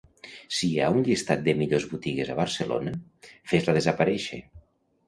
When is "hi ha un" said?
0.69-1.03